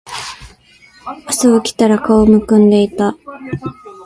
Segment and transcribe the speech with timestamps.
[1.27, 3.15] 朝起きたら顔浮腫んでいた